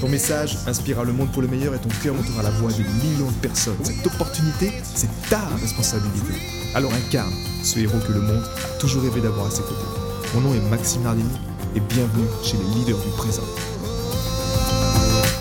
Ton 0.00 0.10
message 0.10 0.58
inspirera 0.66 1.04
le 1.04 1.12
monde 1.14 1.32
pour 1.32 1.40
le 1.40 1.48
meilleur 1.48 1.74
et 1.74 1.78
ton 1.78 1.88
cœur 2.02 2.14
montera 2.14 2.42
la 2.42 2.50
voix 2.50 2.70
de 2.70 2.82
millions 3.02 3.30
de 3.30 3.36
personnes. 3.40 3.82
Cette 3.82 4.06
opportunité, 4.06 4.70
c'est 4.82 5.08
ta 5.30 5.40
responsabilité. 5.56 6.34
Alors 6.74 6.92
incarne 6.92 7.32
ce 7.62 7.78
héros 7.78 7.98
que 8.06 8.12
le 8.12 8.20
monde 8.20 8.44
a 8.44 8.78
toujours 8.78 9.02
rêvé 9.02 9.22
d'avoir 9.22 9.46
à 9.46 9.50
ses 9.50 9.62
côtés. 9.62 9.86
Mon 10.34 10.42
nom 10.42 10.54
est 10.54 10.60
Maxime 10.68 11.02
Nardini 11.02 11.38
et 11.74 11.80
bienvenue 11.80 12.26
chez 12.44 12.58
les 12.58 12.74
leaders 12.74 12.98
du 12.98 13.08
présent. 13.16 13.42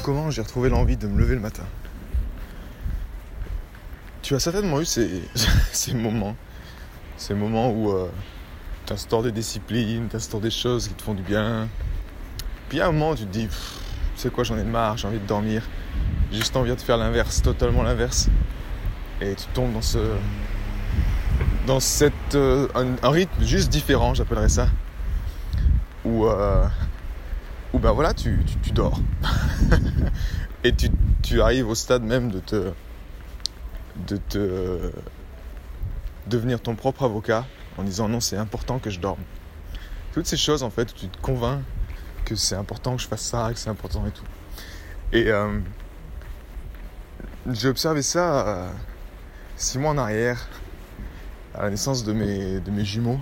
Comment 0.03 0.31
j'ai 0.31 0.41
retrouvé 0.41 0.69
l'envie 0.69 0.95
de 0.95 1.07
me 1.07 1.19
lever 1.19 1.35
le 1.35 1.41
matin? 1.41 1.65
Tu 4.21 4.35
as 4.35 4.39
certainement 4.39 4.79
eu 4.79 4.85
ces, 4.85 5.93
moments. 5.93 6.37
Ces 7.17 7.33
moments 7.33 7.71
où 7.71 7.91
euh, 7.91 8.09
tu 8.85 9.21
des 9.21 9.31
disciplines, 9.33 10.07
tu 10.09 10.39
des 10.39 10.49
choses 10.49 10.87
qui 10.87 10.93
te 10.93 11.01
font 11.01 11.13
du 11.13 11.23
bien. 11.23 11.67
Puis 12.69 12.79
à 12.79 12.87
un 12.87 12.93
moment, 12.93 13.15
tu 13.15 13.25
te 13.25 13.31
dis, 13.31 13.49
tu 14.15 14.21
sais 14.21 14.29
quoi, 14.29 14.43
j'en 14.45 14.57
ai 14.57 14.63
marre, 14.63 14.97
j'ai 14.97 15.07
envie 15.07 15.19
de 15.19 15.27
dormir. 15.27 15.61
J'ai 16.31 16.37
juste 16.37 16.55
envie 16.55 16.73
de 16.73 16.79
faire 16.79 16.97
l'inverse, 16.97 17.41
totalement 17.41 17.83
l'inverse. 17.83 18.29
Et 19.21 19.35
tu 19.35 19.45
tombes 19.53 19.73
dans 19.73 19.81
ce. 19.81 19.99
Dans 21.67 21.79
cette. 21.79 22.35
euh, 22.35 22.67
un, 22.75 23.09
rythme 23.09 23.43
juste 23.43 23.69
différent, 23.69 24.13
j'appellerais 24.13 24.49
ça. 24.49 24.67
Où. 26.05 26.25
euh, 26.27 26.65
où 27.73 27.79
ben 27.79 27.91
voilà, 27.91 28.13
tu, 28.13 28.39
dors. 28.73 28.99
Et 30.63 30.73
tu, 30.73 30.89
tu 31.21 31.41
arrives 31.41 31.67
au 31.67 31.75
stade 31.75 32.03
même 32.03 32.31
de 32.31 32.39
te. 32.39 32.71
de 34.07 34.17
te. 34.17 34.91
devenir 36.27 36.61
ton 36.61 36.75
propre 36.75 37.03
avocat 37.03 37.45
en 37.77 37.83
disant 37.83 38.07
non, 38.07 38.21
c'est 38.21 38.37
important 38.37 38.79
que 38.79 38.89
je 38.89 38.99
dorme. 38.99 39.21
Toutes 40.13 40.25
ces 40.25 40.37
choses 40.37 40.63
en 40.63 40.69
fait, 40.69 40.93
tu 40.93 41.07
te 41.07 41.17
convaincs 41.21 41.61
que 42.25 42.35
c'est 42.35 42.55
important 42.55 42.95
que 42.95 43.01
je 43.01 43.07
fasse 43.07 43.21
ça, 43.21 43.49
que 43.53 43.59
c'est 43.59 43.69
important 43.69 44.05
et 44.05 44.11
tout. 44.11 44.25
Et 45.13 45.27
euh, 45.31 45.59
j'ai 47.49 47.69
observé 47.69 48.01
ça 48.01 48.47
euh, 48.47 48.71
six 49.55 49.77
mois 49.77 49.91
en 49.91 49.97
arrière, 49.97 50.49
à 51.53 51.63
la 51.63 51.69
naissance 51.69 52.03
de 52.03 52.11
mes, 52.11 52.85
jumeaux. 52.85 53.19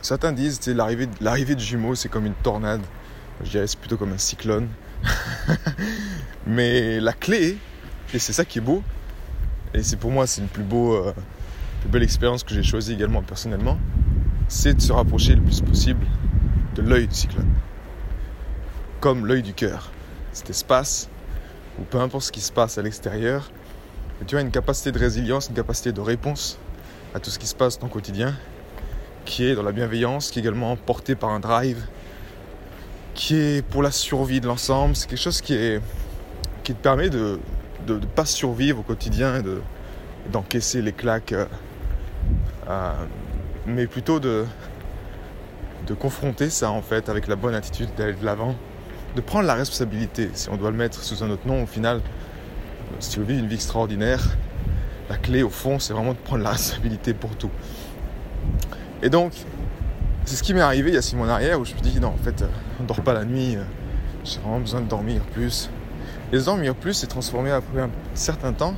Certains 0.00 0.32
disent 0.32 0.58
que 0.58 0.70
l'arrivée, 0.70 1.08
l'arrivée 1.20 1.54
de 1.54 1.60
jumeaux, 1.60 1.94
c'est 1.94 2.08
comme 2.08 2.26
une 2.26 2.34
tornade. 2.34 2.80
Je 3.44 3.50
dirais 3.50 3.66
c'est 3.66 3.78
plutôt 3.78 3.96
comme 3.96 4.12
un 4.12 4.18
cyclone. 4.18 4.68
Mais 6.46 6.98
la 6.98 7.12
clé, 7.12 7.58
et 8.12 8.18
c'est 8.18 8.32
ça 8.32 8.44
qui 8.44 8.58
est 8.58 8.62
beau, 8.62 8.82
et 9.74 9.82
c'est 9.82 9.96
pour 9.96 10.10
moi 10.10 10.26
c'est 10.26 10.40
une 10.40 10.48
plus, 10.48 10.62
beau, 10.64 10.94
euh, 10.94 11.12
plus 11.82 11.90
belle 11.90 12.02
expérience 12.02 12.42
que 12.42 12.54
j'ai 12.54 12.62
choisie 12.62 12.94
également 12.94 13.22
personnellement, 13.22 13.78
c'est 14.48 14.74
de 14.74 14.80
se 14.80 14.92
rapprocher 14.92 15.34
le 15.34 15.42
plus 15.42 15.60
possible 15.60 16.06
l'œil 16.82 17.06
du 17.06 17.14
cyclone. 17.14 17.48
Comme 19.00 19.26
l'œil 19.26 19.42
du 19.42 19.54
cœur. 19.54 19.90
Cet 20.32 20.50
espace 20.50 21.08
où 21.78 21.82
peu 21.82 22.00
importe 22.00 22.24
ce 22.24 22.32
qui 22.32 22.40
se 22.40 22.52
passe 22.52 22.78
à 22.78 22.82
l'extérieur, 22.82 23.50
tu 24.26 24.36
as 24.36 24.40
une 24.40 24.50
capacité 24.50 24.90
de 24.90 24.98
résilience, 24.98 25.48
une 25.48 25.54
capacité 25.54 25.92
de 25.92 26.00
réponse 26.00 26.58
à 27.14 27.20
tout 27.20 27.30
ce 27.30 27.38
qui 27.38 27.46
se 27.46 27.54
passe 27.54 27.78
dans 27.78 27.86
ton 27.86 27.92
quotidien, 27.92 28.34
qui 29.24 29.44
est 29.44 29.54
dans 29.54 29.62
la 29.62 29.72
bienveillance, 29.72 30.30
qui 30.30 30.40
est 30.40 30.42
également 30.42 30.76
porté 30.76 31.14
par 31.14 31.30
un 31.30 31.40
drive, 31.40 31.86
qui 33.14 33.36
est 33.36 33.62
pour 33.62 33.82
la 33.82 33.92
survie 33.92 34.40
de 34.40 34.46
l'ensemble. 34.46 34.96
C'est 34.96 35.08
quelque 35.08 35.20
chose 35.20 35.40
qui, 35.40 35.54
te 36.64 36.72
permet 36.72 37.08
de 37.10 37.38
ne 37.86 37.98
pas 37.98 38.24
survivre 38.26 38.80
au 38.80 38.82
quotidien 38.82 39.36
et 39.36 39.42
de, 39.42 39.60
d'encaisser 40.30 40.82
les 40.82 40.92
claques, 40.92 41.32
euh, 41.32 41.46
euh, 42.68 42.92
mais 43.66 43.86
plutôt 43.86 44.20
de, 44.20 44.44
de 45.88 45.94
confronter 45.94 46.50
ça 46.50 46.70
en 46.70 46.82
fait 46.82 47.08
avec 47.08 47.26
la 47.26 47.36
bonne 47.36 47.54
attitude 47.54 47.88
d'aller 47.96 48.12
de 48.12 48.24
l'avant, 48.24 48.54
de 49.16 49.20
prendre 49.20 49.46
la 49.46 49.54
responsabilité, 49.54 50.30
si 50.34 50.50
on 50.50 50.56
doit 50.56 50.70
le 50.70 50.76
mettre 50.76 51.02
sous 51.02 51.24
un 51.24 51.30
autre 51.30 51.46
nom 51.46 51.62
au 51.62 51.66
final, 51.66 52.02
si 53.00 53.10
tu 53.10 53.20
veux 53.20 53.24
vivre 53.24 53.40
une 53.40 53.48
vie 53.48 53.54
extraordinaire, 53.54 54.36
la 55.08 55.16
clé 55.16 55.42
au 55.42 55.48
fond 55.48 55.78
c'est 55.78 55.94
vraiment 55.94 56.12
de 56.12 56.18
prendre 56.18 56.44
la 56.44 56.50
responsabilité 56.50 57.14
pour 57.14 57.34
tout. 57.36 57.50
Et 59.02 59.08
donc, 59.08 59.32
c'est 60.26 60.36
ce 60.36 60.42
qui 60.42 60.52
m'est 60.52 60.60
arrivé 60.60 60.90
il 60.90 60.94
y 60.94 60.98
a 60.98 61.02
six 61.02 61.16
mois 61.16 61.26
en 61.26 61.30
arrière 61.30 61.58
où 61.58 61.64
je 61.64 61.72
me 61.72 61.78
suis 61.78 61.90
dit 61.90 62.00
non 62.00 62.08
en 62.08 62.22
fait, 62.22 62.42
euh, 62.42 62.48
on 62.78 62.82
ne 62.82 62.88
dort 62.88 63.00
pas 63.00 63.14
la 63.14 63.24
nuit, 63.24 63.56
euh, 63.56 63.62
j'ai 64.24 64.40
vraiment 64.40 64.60
besoin 64.60 64.82
de 64.82 64.88
dormir 64.88 65.22
plus. 65.32 65.70
Et 66.32 66.38
dormir 66.38 66.74
plus 66.74 66.92
s'est 66.92 67.06
transformé 67.06 67.50
après 67.50 67.80
un 67.80 67.90
certain 68.12 68.52
temps 68.52 68.74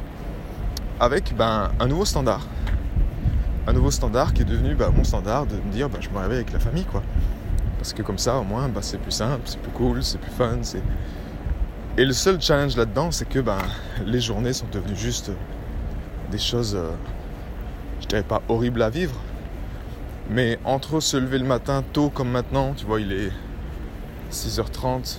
avec 1.00 1.34
ben, 1.36 1.72
un 1.80 1.88
nouveau 1.88 2.04
standard. 2.04 2.46
Un 3.70 3.72
nouveau 3.72 3.92
standard 3.92 4.34
qui 4.34 4.42
est 4.42 4.44
devenu 4.44 4.74
ben, 4.74 4.90
mon 4.90 5.04
standard 5.04 5.46
de 5.46 5.54
me 5.54 5.70
dire 5.70 5.88
ben, 5.88 6.00
je 6.00 6.10
me 6.10 6.18
réveille 6.18 6.38
avec 6.38 6.52
la 6.52 6.58
famille 6.58 6.84
quoi. 6.84 7.04
Parce 7.78 7.92
que 7.92 8.02
comme 8.02 8.18
ça 8.18 8.36
au 8.38 8.42
moins 8.42 8.68
ben, 8.68 8.82
c'est 8.82 8.98
plus 8.98 9.12
simple, 9.12 9.42
c'est 9.44 9.60
plus 9.60 9.70
cool, 9.70 10.02
c'est 10.02 10.18
plus 10.18 10.32
fun. 10.32 10.58
Et 11.96 12.04
le 12.04 12.12
seul 12.12 12.40
challenge 12.40 12.76
là-dedans 12.76 13.12
c'est 13.12 13.28
que 13.28 13.38
les 14.04 14.20
journées 14.20 14.54
sont 14.54 14.66
devenues 14.72 14.96
juste 14.96 15.30
des 16.32 16.38
choses, 16.38 16.74
euh, 16.74 16.90
je 18.00 18.08
dirais 18.08 18.24
pas 18.24 18.42
horribles 18.48 18.82
à 18.82 18.90
vivre. 18.90 19.14
Mais 20.30 20.58
entre 20.64 20.98
se 20.98 21.16
lever 21.16 21.38
le 21.38 21.46
matin 21.46 21.84
tôt 21.92 22.10
comme 22.10 22.30
maintenant, 22.30 22.74
tu 22.74 22.86
vois 22.86 23.00
il 23.00 23.12
est 23.12 23.30
6h30, 24.32 25.18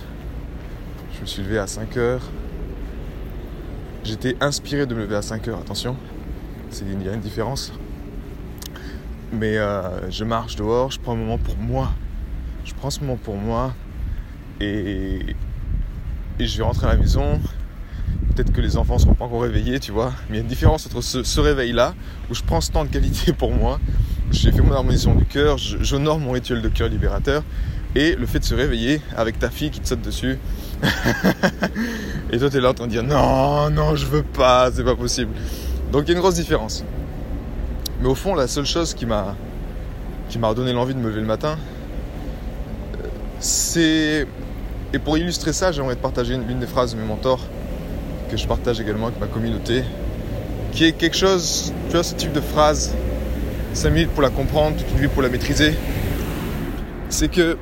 je 1.14 1.20
me 1.22 1.26
suis 1.26 1.42
levé 1.42 1.58
à 1.58 1.64
5h. 1.64 2.18
J'étais 4.04 4.36
inspiré 4.42 4.84
de 4.84 4.94
me 4.94 5.00
lever 5.00 5.16
à 5.16 5.20
5h, 5.20 5.58
attention, 5.58 5.96
il 6.82 7.02
y 7.02 7.08
a 7.08 7.14
une 7.14 7.20
différence. 7.20 7.72
Mais 9.32 9.56
euh, 9.56 10.10
je 10.10 10.24
marche 10.24 10.56
dehors, 10.56 10.90
je 10.90 11.00
prends 11.00 11.12
un 11.12 11.16
moment 11.16 11.38
pour 11.38 11.56
moi. 11.56 11.92
Je 12.64 12.74
prends 12.74 12.90
ce 12.90 13.00
moment 13.00 13.16
pour 13.16 13.36
moi 13.36 13.74
et, 14.60 15.34
je 16.38 16.58
vais 16.58 16.62
rentrer 16.62 16.86
à 16.86 16.90
la 16.90 16.96
maison. 16.96 17.40
Peut-être 18.34 18.52
que 18.52 18.60
les 18.60 18.76
enfants 18.76 18.94
ne 18.94 19.00
seront 19.00 19.14
pas 19.14 19.24
encore 19.24 19.42
réveillés, 19.42 19.80
tu 19.80 19.90
vois. 19.90 20.12
Mais 20.28 20.36
il 20.36 20.36
y 20.36 20.38
a 20.38 20.42
une 20.42 20.48
différence 20.48 20.86
entre 20.86 21.00
ce, 21.00 21.40
réveil-là, 21.40 21.94
où 22.30 22.34
je 22.34 22.42
prends 22.42 22.60
ce 22.60 22.70
temps 22.70 22.84
de 22.84 22.90
qualité 22.90 23.32
pour 23.38 23.52
moi, 23.52 23.80
j'ai 24.30 24.52
fait 24.52 24.60
mon 24.60 24.72
harmonisation 24.72 25.14
du 25.14 25.24
cœur, 25.24 25.56
j'honore 25.58 26.18
mon 26.18 26.32
rituel 26.32 26.62
de 26.62 26.68
cœur 26.68 26.88
libérateur, 26.88 27.42
et 27.94 28.14
le 28.14 28.26
fait 28.26 28.38
de 28.38 28.44
se 28.44 28.54
réveiller 28.54 29.00
avec 29.16 29.38
ta 29.38 29.50
fille 29.50 29.70
qui 29.70 29.80
te 29.80 29.88
saute 29.88 30.02
dessus. 30.02 30.38
et 32.32 32.38
toi, 32.38 32.50
tu 32.50 32.56
es 32.56 32.60
là 32.60 32.70
en 32.70 32.74
train 32.74 32.86
de 32.86 32.90
dire 32.90 33.02
non, 33.02 33.70
non, 33.70 33.96
je 33.96 34.06
veux 34.06 34.22
pas, 34.22 34.70
c'est 34.72 34.84
pas 34.84 34.96
possible. 34.96 35.32
Donc 35.90 36.04
il 36.04 36.08
y 36.08 36.10
a 36.12 36.14
une 36.14 36.20
grosse 36.20 36.34
différence. 36.34 36.84
Mais 38.02 38.08
au 38.08 38.16
fond, 38.16 38.34
la 38.34 38.48
seule 38.48 38.66
chose 38.66 38.94
qui 38.94 39.06
m'a 39.06 39.36
qui 40.28 40.38
redonné 40.38 40.72
l'envie 40.72 40.94
de 40.94 40.98
me 40.98 41.08
lever 41.08 41.20
le 41.20 41.26
matin, 41.26 41.56
c'est 43.38 44.26
et 44.92 44.98
pour 44.98 45.16
illustrer 45.16 45.52
ça, 45.52 45.70
j'aimerais 45.70 45.94
partager 45.94 46.34
une, 46.34 46.50
une 46.50 46.58
des 46.58 46.66
phrases 46.66 46.96
de 46.96 47.00
mes 47.00 47.06
mentors 47.06 47.38
que 48.28 48.36
je 48.36 48.44
partage 48.48 48.80
également 48.80 49.06
avec 49.06 49.20
ma 49.20 49.28
communauté, 49.28 49.84
qui 50.72 50.84
est 50.84 50.92
quelque 50.92 51.16
chose, 51.16 51.72
tu 51.86 51.92
vois, 51.92 52.02
ce 52.02 52.16
type 52.16 52.32
de 52.32 52.40
phrase, 52.40 52.92
5 53.72 53.90
minutes 53.90 54.10
pour 54.10 54.22
la 54.22 54.30
comprendre, 54.30 54.76
toute 54.76 54.90
une 54.90 54.98
vie 54.98 55.08
pour 55.08 55.22
la 55.22 55.28
maîtriser, 55.28 55.72
c'est 57.08 57.30
que 57.30 57.56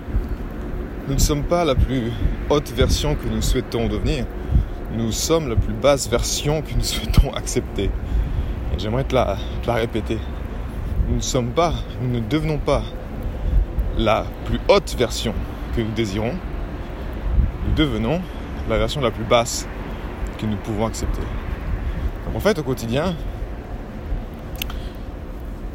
nous 1.06 1.14
ne 1.14 1.20
sommes 1.20 1.44
pas 1.44 1.66
la 1.66 1.74
plus 1.74 2.12
haute 2.48 2.70
version 2.70 3.14
que 3.14 3.28
nous 3.28 3.42
souhaitons 3.42 3.88
devenir. 3.88 4.24
Nous 4.96 5.12
sommes 5.12 5.50
la 5.50 5.56
plus 5.56 5.74
basse 5.74 6.08
version 6.08 6.62
que 6.62 6.72
nous 6.74 6.82
souhaitons 6.82 7.34
accepter. 7.34 7.90
Et 8.74 8.78
j'aimerais 8.78 9.04
te 9.04 9.14
la, 9.14 9.36
te 9.62 9.66
la 9.66 9.74
répéter. 9.74 10.18
Nous 11.08 11.16
ne 11.16 11.20
sommes 11.20 11.50
pas, 11.50 11.72
nous 12.00 12.08
ne 12.08 12.20
devenons 12.20 12.58
pas 12.58 12.82
la 13.98 14.24
plus 14.44 14.60
haute 14.68 14.94
version 14.96 15.34
que 15.74 15.80
nous 15.80 15.92
désirons. 15.92 16.34
Nous 17.66 17.74
devenons 17.74 18.20
la 18.68 18.78
version 18.78 19.00
la 19.00 19.10
plus 19.10 19.24
basse 19.24 19.66
que 20.38 20.46
nous 20.46 20.56
pouvons 20.56 20.86
accepter. 20.86 21.20
Donc 22.26 22.36
en 22.36 22.40
fait, 22.40 22.58
au 22.58 22.62
quotidien, 22.62 23.14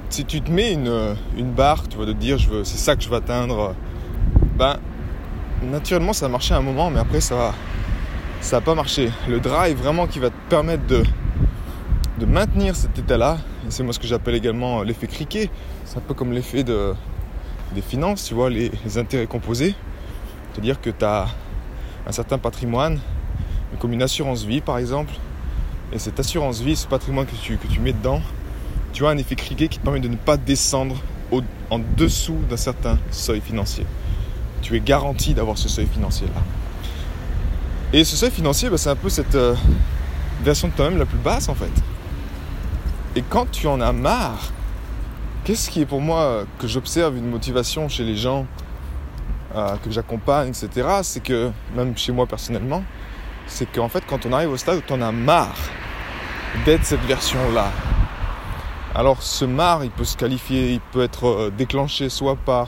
si 0.10 0.26
tu 0.26 0.42
te 0.42 0.50
mets 0.50 0.72
une, 0.72 1.16
une 1.38 1.52
barre, 1.52 1.88
tu 1.88 1.98
de 1.98 2.06
te 2.06 2.12
dire 2.12 2.38
c'est 2.64 2.78
ça 2.78 2.96
que 2.96 3.04
je 3.04 3.10
veux 3.10 3.16
atteindre, 3.16 3.76
ben 4.58 4.78
naturellement 5.64 6.14
ça 6.14 6.28
va 6.28 6.32
marcher 6.32 6.54
à 6.54 6.58
un 6.58 6.62
moment, 6.62 6.90
mais 6.90 7.00
après 7.00 7.20
ça 7.20 7.36
va, 7.36 7.54
ça 8.40 8.58
va 8.58 8.62
pas 8.62 8.76
marcher. 8.76 9.12
Le 9.28 9.40
drive 9.40 9.78
vraiment 9.78 10.08
qui 10.08 10.20
va 10.20 10.30
te 10.30 10.36
permettre 10.50 10.86
de, 10.88 11.04
de 12.18 12.26
maintenir 12.26 12.76
cet 12.76 12.98
état-là, 12.98 13.38
et 13.68 13.72
c'est 13.72 13.84
moi 13.84 13.94
ce 13.94 14.00
que 14.00 14.08
j'appelle 14.08 14.36
également 14.36 14.84
l'effet 14.84 15.08
criquet, 15.08 15.50
c'est 15.84 15.98
un 15.98 16.02
peu 16.02 16.14
comme 16.14 16.32
l'effet 16.32 16.64
de, 16.64 16.94
des 17.74 17.82
finances, 17.82 18.26
tu 18.26 18.34
vois, 18.34 18.50
les, 18.50 18.72
les 18.84 18.98
intérêts 18.98 19.28
composés. 19.28 19.76
C'est-à-dire 20.54 20.80
que 20.80 20.90
tu 20.90 21.04
as 21.04 21.28
un 22.08 22.12
certain 22.12 22.38
patrimoine, 22.38 23.00
comme 23.80 23.94
une 23.94 24.04
assurance 24.04 24.44
vie 24.46 24.62
par 24.62 24.78
exemple. 24.78 25.14
Et 25.92 26.00
cette 26.00 26.20
assurance 26.20 26.62
vie, 26.62 26.76
ce 26.76 26.88
patrimoine 26.88 27.26
que 27.26 27.36
tu, 27.36 27.58
que 27.58 27.68
tu 27.68 27.80
mets 27.80 27.94
dedans, 27.94 28.22
tu 28.94 29.06
as 29.06 29.10
un 29.10 29.18
effet 29.18 29.36
criquet 29.36 29.68
qui 29.68 29.80
te 29.80 29.84
permet 29.84 30.00
de 30.00 30.08
ne 30.08 30.16
pas 30.16 30.38
descendre 30.38 30.96
en 31.70 31.80
dessous 31.98 32.40
d'un 32.50 32.58
certain 32.58 32.98
seuil 33.12 33.42
financier. 33.42 33.86
Tu 34.62 34.76
es 34.76 34.80
garanti 34.80 35.34
d'avoir 35.34 35.58
ce 35.58 35.68
seuil 35.68 35.88
financier-là. 35.88 36.42
Et 37.92 38.04
ce 38.04 38.16
seuil 38.16 38.32
financier, 38.32 38.70
bah, 38.70 38.78
c'est 38.78 38.90
un 38.90 38.96
peu 38.96 39.10
cette 39.10 39.36
euh, 39.36 39.56
version 40.44 40.70
de 40.70 40.74
toi-même 40.74 40.98
la 40.98 41.06
plus 41.06 41.18
basse 41.18 41.50
en 41.50 41.56
fait. 41.56 41.72
Et 43.18 43.22
quand 43.22 43.50
tu 43.50 43.68
en 43.68 43.80
as 43.80 43.94
marre, 43.94 44.52
qu'est-ce 45.46 45.70
qui 45.70 45.80
est 45.80 45.86
pour 45.86 46.02
moi 46.02 46.20
euh, 46.20 46.46
que 46.60 46.68
j'observe 46.68 47.16
une 47.16 47.30
motivation 47.30 47.88
chez 47.88 48.04
les 48.04 48.18
gens 48.18 48.46
euh, 49.56 49.78
que 49.78 49.90
j'accompagne, 49.90 50.50
etc. 50.50 51.00
C'est 51.02 51.24
que, 51.24 51.50
même 51.76 51.96
chez 51.96 52.12
moi 52.12 52.28
personnellement, 52.28 52.84
c'est 53.48 53.72
qu'en 53.72 53.88
fait, 53.88 54.04
quand 54.06 54.26
on 54.26 54.34
arrive 54.34 54.50
au 54.50 54.58
stade 54.58 54.80
où 54.80 54.82
tu 54.86 54.92
en 54.92 55.02
as 55.02 55.14
marre 55.14 55.56
d'être 56.66 56.84
cette 56.84 57.06
version-là, 57.06 57.72
alors 58.94 59.24
ce 59.24 59.46
marre, 59.46 59.86
il 59.86 59.92
peut 59.92 60.04
se 60.04 60.18
qualifier, 60.18 60.74
il 60.74 60.82
peut 60.82 61.04
être 61.04 61.26
euh, 61.28 61.54
déclenché 61.58 62.10
soit 62.10 62.36
par 62.36 62.68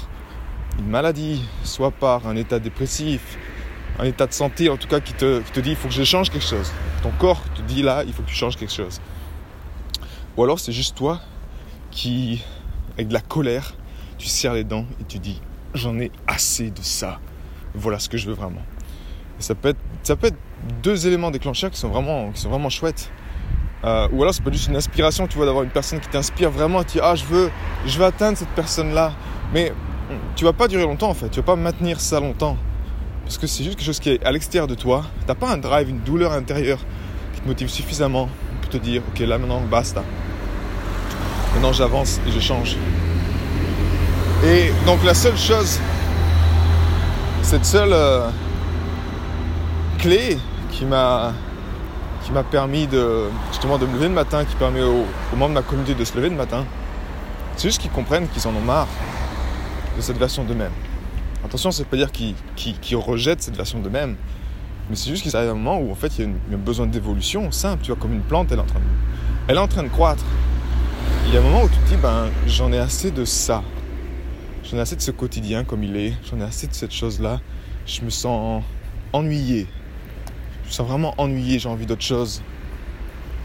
une 0.80 0.88
maladie, 0.88 1.44
soit 1.66 1.92
par 1.92 2.26
un 2.26 2.38
état 2.38 2.60
dépressif, 2.60 3.38
un 4.00 4.06
état 4.06 4.28
de 4.28 4.34
santé 4.34 4.70
en 4.70 4.78
tout 4.78 4.88
cas 4.88 5.02
qui 5.02 5.14
te, 5.14 5.42
qui 5.42 5.52
te 5.52 5.60
dit 5.60 5.72
il 5.72 5.76
faut 5.76 5.90
que 5.90 5.94
je 5.94 6.04
change 6.06 6.30
quelque 6.30 6.48
chose. 6.48 6.72
Ton 7.04 7.12
corps 7.20 7.42
te 7.54 7.62
dit 7.64 7.82
là, 7.82 8.04
il 8.08 8.14
faut 8.14 8.22
que 8.24 8.30
tu 8.30 8.36
changes 8.36 8.56
quelque 8.56 8.74
chose. 8.74 9.02
Ou 10.38 10.44
alors 10.44 10.60
c'est 10.60 10.72
juste 10.72 10.96
toi 10.96 11.20
qui, 11.90 12.44
avec 12.94 13.08
de 13.08 13.14
la 13.14 13.22
colère, 13.22 13.74
tu 14.20 14.28
serres 14.28 14.54
les 14.54 14.64
dents 14.64 14.86
et 15.02 15.04
tu 15.04 15.18
dis 15.20 15.42
j'en 15.74 16.00
ai 16.00 16.12
assez 16.28 16.70
de 16.70 16.82
ça. 16.82 17.20
Voilà 17.74 18.00
ce 18.00 18.08
que 18.08 18.18
je 18.18 18.28
veux 18.28 18.34
vraiment. 18.34 18.62
ça 19.40 19.56
peut 19.56 19.70
être, 19.70 19.80
ça 20.04 20.16
peut 20.16 20.28
être 20.28 20.38
deux 20.82 21.08
éléments 21.08 21.32
déclencheurs 21.32 21.72
qui 21.72 21.80
sont 21.80 21.90
vraiment, 21.90 22.32
qui 22.32 22.42
sont 22.42 22.50
vraiment 22.50 22.70
chouettes. 22.70 23.12
Euh, 23.84 24.08
ou 24.12 24.22
alors 24.22 24.34
c'est 24.34 24.44
pas 24.44 24.52
juste 24.52 24.68
une 24.68 24.76
inspiration, 24.76 25.28
tu 25.28 25.38
vois, 25.38 25.46
d'avoir 25.46 25.64
une 25.64 25.70
personne 25.70 26.00
qui 26.00 26.10
t'inspire 26.10 26.50
vraiment, 26.50 26.82
et 26.82 26.86
tu 26.86 26.94
dis 26.94 27.00
ah 27.02 27.16
je 27.16 27.26
veux, 27.26 27.52
je 27.86 27.98
veux 27.98 28.06
atteindre 28.06 28.38
cette 28.38 28.50
personne-là. 28.50 29.14
Mais 29.54 29.72
tu 30.36 30.46
vas 30.46 30.54
pas 30.54 30.68
durer 30.68 30.84
longtemps 30.84 31.10
en 31.10 31.14
fait, 31.14 31.30
tu 31.30 31.40
vas 31.40 31.46
pas 31.46 31.56
maintenir 31.56 32.00
ça 32.00 32.20
longtemps. 32.20 32.58
Parce 33.24 33.38
que 33.38 33.46
c'est 33.46 33.64
juste 33.64 33.76
quelque 33.78 33.86
chose 33.86 34.00
qui 34.00 34.12
est 34.12 34.24
à 34.24 34.32
l'extérieur 34.32 34.68
de 34.68 34.76
toi. 34.76 35.04
T'as 35.26 35.36
pas 35.36 35.52
un 35.52 35.58
drive, 35.58 35.90
une 35.90 36.00
douleur 36.00 36.32
intérieure 36.32 36.80
qui 37.34 37.42
te 37.42 37.48
motive 37.48 37.70
suffisamment 37.70 38.30
pour 38.62 38.70
te 38.70 38.78
dire 38.78 39.02
ok 39.10 39.20
là 39.20 39.38
maintenant 39.38 39.62
basta. 39.62 40.04
Maintenant 41.58 41.74
j'avance 41.74 42.22
et 42.28 42.32
je 42.32 42.40
change. 42.40 42.78
Et 44.46 44.70
donc 44.86 45.04
la 45.04 45.16
seule 45.16 45.36
chose, 45.36 45.80
cette 47.42 47.66
seule 47.66 47.94
euh, 47.94 48.30
clé 49.98 50.38
qui 50.70 50.86
m'a 50.86 51.34
qui 52.24 52.32
m'a 52.32 52.44
permis 52.44 52.86
de 52.86 53.24
justement 53.50 53.80
de 53.80 53.88
me 53.88 53.94
lever 53.94 54.08
le 54.08 54.14
matin, 54.14 54.46
qui 54.46 54.56
permet 54.56 54.84
aux, 54.84 55.04
membres 55.36 55.50
de 55.50 55.54
ma 55.56 55.62
communauté 55.64 55.96
de 55.96 56.06
se 56.06 56.16
lever 56.16 56.30
le 56.30 56.36
matin, 56.36 56.64
c'est 57.56 57.70
juste 57.70 57.82
qu'ils 57.82 57.90
comprennent 57.90 58.28
qu'ils 58.28 58.48
en 58.48 58.52
ont 58.52 58.62
marre 58.62 58.88
de 59.96 60.02
cette 60.04 60.20
version 60.20 60.44
d'eux-mêmes. 60.44 60.76
Attention, 61.44 61.72
c'est 61.72 61.86
pas 61.86 61.98
dire 61.98 62.12
qu'ils 62.12 62.98
rejettent 62.98 63.42
cette 63.42 63.58
version 63.58 63.80
d'eux-mêmes, 63.80 64.16
mais 64.92 64.96
c'est 64.96 65.10
juste 65.10 65.24
qu'ils 65.24 65.36
arrivent 65.36 65.50
à 65.50 65.54
un 65.54 65.56
moment 65.56 65.80
où 65.80 65.92
en 65.92 65.96
fait 65.96 66.20
il 66.20 66.26
y 66.26 66.28
a, 66.28 66.54
un 66.54 66.58
besoin 66.60 66.86
d'évolution 66.86 67.52
simple, 67.52 67.82
tu 67.82 67.92
vois, 67.92 68.00
comme 68.00 68.14
une 68.14 68.22
plante, 68.22 68.52
elle 68.52 68.60
est 68.60 68.62
en 68.62 68.66
train 68.66 68.80
elle 69.48 69.56
est 69.56 69.60
en 69.60 69.68
train 69.68 69.84
de 69.84 69.88
croître. 69.88 70.24
Il 71.28 71.34
y 71.34 71.36
a 71.36 71.42
un 71.42 71.44
moment 71.44 71.64
où 71.64 71.68
tu 71.68 71.76
te 71.76 71.90
dis, 71.90 71.98
ben 71.98 72.30
j'en 72.46 72.72
ai 72.72 72.78
assez 72.78 73.12
de 73.12 73.26
ça. 73.26 73.62
J'en 74.64 74.78
ai 74.78 74.80
assez 74.80 74.96
de 74.96 75.02
ce 75.02 75.12
quotidien 75.12 75.66
comme 75.66 75.84
il 75.84 75.98
est. 75.98 76.14
J'en 76.24 76.40
ai 76.40 76.44
assez 76.44 76.68
de 76.68 76.74
cette 76.74 76.94
chose-là. 76.94 77.42
Je 77.86 78.02
me 78.04 78.10
sens 78.10 78.64
ennuyé. 79.12 79.68
Je 80.64 80.68
me 80.70 80.72
sens 80.72 80.88
vraiment 80.88 81.14
ennuyé. 81.18 81.60
J'ai 81.60 81.68
envie 81.68 81.86
d'autre 81.86 82.02
chose. 82.02 82.42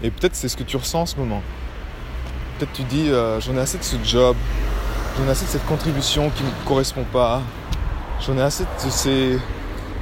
Et 0.04 0.12
peut-être 0.12 0.36
c'est 0.36 0.46
ce 0.48 0.56
que 0.56 0.62
tu 0.62 0.76
ressens 0.76 1.00
en 1.00 1.06
ce 1.06 1.16
moment. 1.16 1.42
Peut-être 2.56 2.72
tu 2.72 2.84
dis 2.84 3.08
euh, 3.08 3.40
j'en 3.40 3.54
ai 3.56 3.60
assez 3.60 3.78
de 3.78 3.82
ce 3.82 3.96
job. 4.04 4.36
J'en 5.18 5.26
ai 5.26 5.30
assez 5.30 5.46
de 5.46 5.50
cette 5.50 5.66
contribution 5.66 6.30
qui 6.30 6.44
ne 6.44 6.50
me 6.50 6.64
correspond 6.64 7.04
pas. 7.12 7.42
J'en 8.24 8.38
ai 8.38 8.42
assez 8.42 8.62
de 8.62 8.90
ces, 8.90 9.38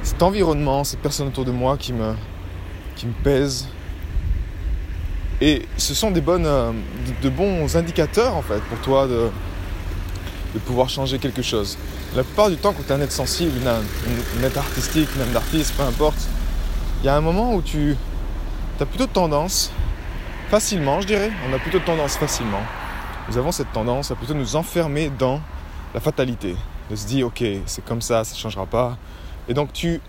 cet 0.03 0.21
environnement, 0.21 0.83
ces 0.83 0.97
personnes 0.97 1.29
autour 1.29 1.45
de 1.45 1.51
moi 1.51 1.77
qui 1.77 1.93
me, 1.93 2.13
qui 2.95 3.07
me 3.07 3.13
pèsent. 3.23 3.67
Et 5.41 5.63
ce 5.75 5.95
sont 5.95 6.11
des 6.11 6.21
bonnes, 6.21 6.45
euh, 6.45 6.71
de 7.23 7.29
bons 7.29 7.75
indicateurs 7.75 8.35
en 8.35 8.43
fait 8.43 8.61
pour 8.69 8.77
toi 8.79 9.07
de, 9.07 9.29
pouvoir 10.65 10.87
changer 10.89 11.17
quelque 11.17 11.41
chose. 11.41 11.77
La 12.15 12.23
plupart 12.23 12.49
du 12.49 12.57
temps, 12.57 12.73
quand 12.73 12.83
tu 12.83 12.89
es 12.89 12.91
un 12.91 13.01
être 13.01 13.11
sensible, 13.11 13.53
un, 13.65 14.43
être 14.43 14.57
artistique, 14.57 15.09
même 15.17 15.31
d'artiste, 15.31 15.73
peu 15.75 15.83
importe, 15.83 16.27
il 17.01 17.05
y 17.05 17.09
a 17.09 17.15
un 17.15 17.21
moment 17.21 17.55
où 17.55 17.61
tu 17.61 17.95
as 18.79 18.85
plutôt 18.85 19.07
tendance, 19.07 19.71
facilement 20.49 21.01
je 21.01 21.07
dirais, 21.07 21.31
on 21.49 21.53
a 21.53 21.59
plutôt 21.59 21.79
tendance 21.79 22.17
facilement, 22.17 22.61
nous 23.29 23.37
avons 23.37 23.51
cette 23.51 23.71
tendance 23.71 24.11
à 24.11 24.15
plutôt 24.15 24.33
nous 24.33 24.55
enfermer 24.55 25.09
dans 25.17 25.39
la 25.93 25.99
fatalité, 25.99 26.55
de 26.89 26.95
se 26.95 27.07
dire 27.07 27.27
ok, 27.27 27.43
c'est 27.65 27.85
comme 27.85 28.01
ça, 28.01 28.23
ça 28.23 28.35
ne 28.35 28.39
changera 28.39 28.65
pas. 28.65 28.97
Et 29.47 29.53
donc 29.53 29.71
tu 29.73 30.01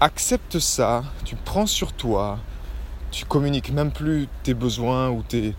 acceptes 0.00 0.58
ça, 0.58 1.04
tu 1.24 1.36
prends 1.36 1.66
sur 1.66 1.92
toi, 1.92 2.38
tu 3.10 3.24
communiques 3.24 3.72
même 3.72 3.90
plus 3.90 4.28
tes 4.42 4.54
besoins 4.54 5.10
ou 5.10 5.22
tes, 5.22 5.54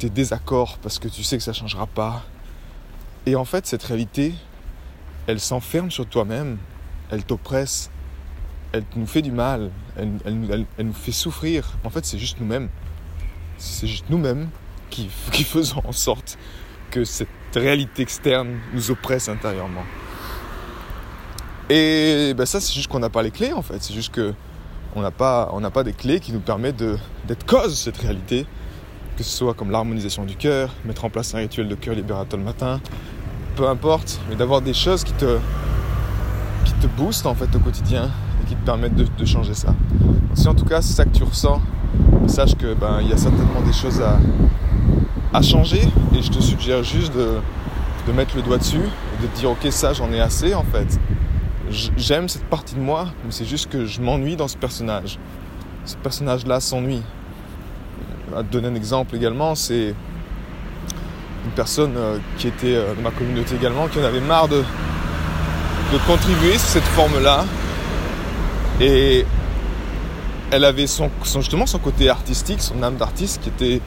désaccords 0.00 0.78
parce 0.82 0.98
que 0.98 1.06
tu 1.06 1.22
sais 1.22 1.38
que 1.38 1.44
ça 1.44 1.52
ne 1.52 1.56
changera 1.56 1.86
pas 1.86 2.24
et 3.26 3.36
en 3.36 3.44
fait, 3.44 3.66
cette 3.66 3.84
réalité, 3.84 4.34
elle 5.26 5.38
s'enferme 5.38 5.90
sur 5.90 6.06
toi-même, 6.06 6.58
elle 7.10 7.22
t'oppresse, 7.24 7.90
elle 8.72 8.84
nous 8.96 9.06
fait 9.06 9.22
du 9.22 9.30
mal, 9.30 9.70
elle, 9.96 10.66
nous 10.78 10.92
fait 10.92 11.12
souffrir. 11.12 11.78
En 11.84 11.90
fait, 11.90 12.04
c'est 12.04 12.18
juste 12.18 12.40
nous-mêmes. 12.40 12.68
C'est 13.58 13.86
juste 13.86 14.06
nous-mêmes 14.10 14.48
qui, 14.90 15.08
qui 15.32 15.44
faisons 15.44 15.82
en 15.84 15.92
sorte 15.92 16.36
que 16.90 17.04
cette 17.04 17.28
réalité 17.54 18.02
externe 18.02 18.58
nous 18.74 18.90
oppresse 18.90 19.28
intérieurement. 19.28 19.84
Et 21.70 22.34
ben 22.36 22.44
ça, 22.44 22.60
c'est 22.60 22.74
juste 22.74 22.88
qu'on 22.88 22.98
n'a 22.98 23.08
pas 23.08 23.22
les 23.22 23.30
clés 23.30 23.52
en 23.52 23.62
fait. 23.62 23.80
C'est 23.82 23.94
juste 23.94 24.12
que 24.12 24.34
on 24.94 25.00
n'a 25.00 25.10
pas, 25.10 25.84
des 25.84 25.92
clés 25.92 26.20
qui 26.20 26.32
nous 26.32 26.40
permettent 26.40 26.82
d'être 27.26 27.46
cause 27.46 27.70
de 27.70 27.76
cette 27.76 27.96
réalité 27.98 28.46
que 29.16 29.22
ce 29.22 29.30
soit 29.30 29.54
comme 29.54 29.70
l'harmonisation 29.70 30.24
du 30.24 30.36
cœur, 30.36 30.70
mettre 30.84 31.04
en 31.04 31.10
place 31.10 31.34
un 31.34 31.38
rituel 31.38 31.68
de 31.68 31.74
cœur 31.74 31.94
libérateur 31.94 32.38
le 32.38 32.44
matin, 32.44 32.80
peu 33.56 33.68
importe, 33.68 34.20
mais 34.28 34.36
d'avoir 34.36 34.62
des 34.62 34.74
choses 34.74 35.04
qui 35.04 35.12
te, 35.12 35.38
boostent 36.96 37.26
en 37.26 37.34
fait 37.34 37.54
au 37.54 37.60
quotidien 37.60 38.10
et 38.42 38.48
qui 38.48 38.56
te 38.56 38.64
permettent 38.64 38.96
de, 38.96 39.24
changer 39.24 39.54
ça. 39.54 39.74
si 40.34 40.48
en 40.48 40.54
tout 40.54 40.64
cas 40.64 40.82
c'est 40.82 40.94
ça 40.94 41.04
que 41.04 41.16
tu 41.16 41.22
ressens, 41.22 41.60
sache 42.26 42.56
que 42.56 42.74
ben 42.74 42.98
il 43.00 43.08
y 43.08 43.12
a 43.12 43.16
certainement 43.16 43.60
des 43.64 43.72
choses 43.72 44.00
à, 44.00 44.18
à 45.32 45.42
changer 45.42 45.82
et 46.14 46.22
je 46.22 46.30
te 46.30 46.40
suggère 46.40 46.82
juste 46.82 47.14
de, 47.14 47.38
de 48.06 48.12
mettre 48.12 48.34
le 48.34 48.42
doigt 48.42 48.58
dessus 48.58 48.80
et 48.80 49.22
de 49.22 49.26
te 49.28 49.38
dire 49.38 49.50
ok 49.50 49.68
ça 49.70 49.92
j'en 49.92 50.10
ai 50.12 50.20
assez 50.20 50.54
en 50.54 50.64
fait. 50.64 50.98
J'aime 51.72 52.28
cette 52.28 52.44
partie 52.44 52.74
de 52.74 52.80
moi, 52.80 53.08
mais 53.24 53.30
c'est 53.30 53.46
juste 53.46 53.70
que 53.70 53.86
je 53.86 54.02
m'ennuie 54.02 54.36
dans 54.36 54.48
ce 54.48 54.58
personnage. 54.58 55.18
Ce 55.86 55.96
personnage-là 55.96 56.60
s'ennuie 56.60 57.02
à 58.36 58.42
te 58.42 58.52
donner 58.52 58.68
un 58.68 58.74
exemple 58.74 59.16
également, 59.16 59.54
c'est 59.54 59.94
une 61.44 61.50
personne 61.56 61.94
euh, 61.96 62.18
qui 62.36 62.48
était 62.48 62.74
euh, 62.74 62.94
dans 62.94 63.02
ma 63.02 63.10
communauté 63.10 63.54
également, 63.56 63.88
qui 63.88 63.98
en 63.98 64.04
avait 64.04 64.20
marre 64.20 64.48
de, 64.48 64.58
de 65.92 65.98
contribuer 66.06 66.58
sous 66.58 66.68
cette 66.68 66.84
forme-là. 66.84 67.44
Et 68.80 69.24
elle 70.50 70.64
avait 70.64 70.86
son, 70.86 71.10
justement 71.24 71.66
son 71.66 71.78
côté 71.78 72.10
artistique, 72.10 72.60
son 72.60 72.82
âme 72.82 72.96
d'artiste 72.96 73.40
qui 73.42 73.48
était, 73.48 73.80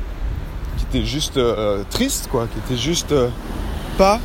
qui 0.77 0.85
était 0.89 1.05
juste 1.05 1.37
euh, 1.37 1.83
triste, 1.91 2.29
quoi, 2.31 2.47
qui 2.47 2.59
était 2.59 2.81
juste 2.81 3.13
pas 3.97 4.19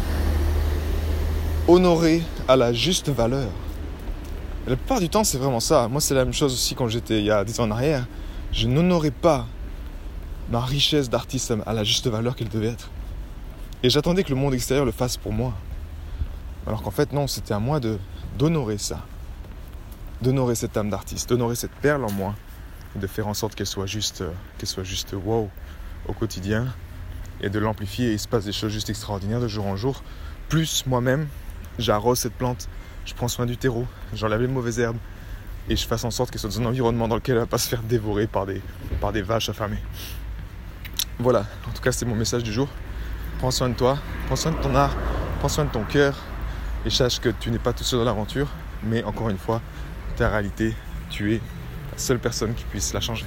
honorée 1.71 2.23
à 2.49 2.57
la 2.57 2.73
juste 2.73 3.09
valeur. 3.11 3.49
la 4.67 4.77
plupart 4.77 5.01
du 5.01 5.09
temps, 5.09 5.25
c'est 5.25 5.39
vraiment 5.39 5.61
ça. 5.61 5.89
Moi, 5.89 6.01
c'est 6.01 6.15
la 6.15 6.25
même 6.25 6.35
chose 6.35 6.53
aussi 6.53 6.75
quand 6.75 6.89
j'étais 6.89 7.21
il 7.21 7.25
y 7.25 7.31
a 7.31 7.45
10 7.45 7.61
ans 7.61 7.65
en 7.65 7.71
arrière. 7.71 8.07
Je 8.53 8.67
n'honorais 8.67 9.13
pas 9.13 9.47
ma 10.51 10.61
richesse 10.61 11.09
d'artiste 11.09 11.55
à 11.67 11.73
la 11.73 11.85
juste 11.85 12.09
valeur 12.09 12.35
qu'elle 12.35 12.49
devait 12.49 12.69
être. 12.69 12.91
Et 13.83 13.91
j'attendais 13.91 14.25
que 14.25 14.31
le 14.31 14.35
monde 14.35 14.53
extérieur 14.53 14.85
le 14.85 14.93
fasse 14.93 15.17
pour 15.17 15.33
moi. 15.33 15.55
Alors 16.67 16.83
qu'en 16.83 16.91
fait, 16.91 17.13
non, 17.13 17.27
c'était 17.27 17.55
à 17.55 17.61
moi 17.61 17.79
de 17.79 17.99
d'honorer 18.37 18.79
ça. 18.79 19.05
D'honorer 20.23 20.55
cette 20.55 20.77
âme 20.77 20.91
d'artiste, 20.91 21.29
d'honorer 21.29 21.55
cette 21.55 21.73
perle 21.73 22.05
en 22.05 22.11
moi, 22.11 22.35
et 22.97 22.99
de 22.99 23.07
faire 23.07 23.29
en 23.29 23.35
sorte 23.35 23.55
qu'elle 23.55 23.67
soit 23.67 23.87
juste, 23.87 24.25
qu'elle 24.59 24.69
soit 24.69 24.85
juste 24.85 25.15
wow 25.15 25.49
au 26.09 26.13
quotidien, 26.13 26.67
et 27.41 27.49
de 27.49 27.59
l'amplifier. 27.59 28.13
Il 28.13 28.19
se 28.19 28.29
passe 28.29 28.45
des 28.45 28.53
choses 28.53 28.73
juste 28.73 28.91
extraordinaires 28.91 29.41
de 29.41 29.49
jour 29.49 29.67
en 29.67 29.77
jour. 29.77 30.03
Plus 30.49 30.85
moi-même, 30.87 31.29
j'arrose 31.81 32.19
cette 32.19 32.35
plante, 32.35 32.69
je 33.05 33.15
prends 33.15 33.29
soin 33.29 33.47
du 33.47 33.57
terreau, 33.57 33.87
j'enlève 34.15 34.41
les 34.41 34.49
mauvaises 34.49 34.79
herbes, 34.79 34.99
et 35.69 35.77
je 35.77 35.87
fasse 35.87 36.05
en 36.05 36.11
sorte 36.11 36.31
qu'elle 36.31 36.41
soit 36.41 36.51
dans 36.51 36.61
un 36.61 36.67
environnement 36.67 37.09
dans 37.09 37.17
lequel 37.17 37.35
elle 37.35 37.41
ne 37.41 37.45
va 37.45 37.51
pas 37.51 37.59
se 37.59 37.69
faire 37.69 37.83
dévorer 37.83 38.27
par 38.27 38.47
des, 38.47 38.61
par 39.01 39.13
des 39.13 39.23
vaches 39.23 39.49
affamées. 39.49 39.83
Voilà, 41.19 41.45
en 41.69 41.73
tout 41.73 41.83
cas, 41.83 41.93
c'est 41.93 42.07
mon 42.07 42.15
message 42.15 42.43
du 42.43 42.53
jour. 42.53 42.69
Prends 43.39 43.51
soin 43.51 43.69
de 43.69 43.75
toi, 43.75 43.99
prends 44.27 44.37
soin 44.37 44.53
de 44.53 44.59
ton 44.59 44.75
art, 44.75 44.95
prends 45.39 45.49
soin 45.49 45.65
de 45.65 45.71
ton 45.71 45.85
cœur 45.85 46.17
et 46.85 46.91
sache 46.91 47.21
que 47.21 47.29
tu 47.29 47.51
n'es 47.51 47.59
pas 47.59 47.73
tout 47.73 47.85
seul 47.85 48.01
dans 48.01 48.05
l'aventure, 48.05 48.49
mais 48.83 49.03
encore 49.05 49.31
une 49.31 49.39
fois, 49.39 49.61
ta 50.17 50.29
réalité, 50.29 50.75
tu 51.11 51.35
es 51.35 51.41
seule 51.97 52.19
personne 52.19 52.55
qui 52.55 52.65
puisse 52.65 52.93
la 52.93 53.01
changer. 53.01 53.27